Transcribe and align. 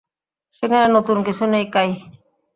সেখানে 0.55 0.87
নতুন 0.93 1.17
কিছু 1.23 1.43
নেই, 1.45 1.65
কাই। 1.73 1.89